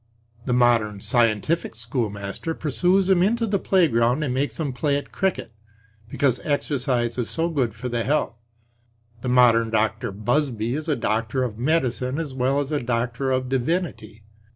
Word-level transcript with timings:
The 0.47 0.51
modern 0.53 0.99
scientific 0.99 1.75
schoolmaster 1.75 2.55
pursues 2.55 3.07
him 3.07 3.21
into 3.21 3.45
the 3.45 3.59
playground 3.59 4.23
and 4.23 4.33
makes 4.33 4.59
him 4.59 4.73
play 4.73 4.97
at 4.97 5.11
cricket, 5.11 5.51
because 6.09 6.39
exercise 6.43 7.19
is 7.19 7.29
so 7.29 7.49
good 7.49 7.75
for 7.75 7.87
the 7.87 8.03
health. 8.03 8.33
The 9.21 9.29
modern 9.29 9.69
Dr. 9.69 10.11
Busby 10.11 10.73
is 10.73 10.89
a 10.89 10.95
doctor 10.95 11.43
of 11.43 11.59
medicine 11.59 12.17
as 12.17 12.33
well 12.33 12.59
as 12.59 12.71
a 12.71 12.81
doctor 12.81 13.29
of 13.29 13.47
divinity. 13.47 14.23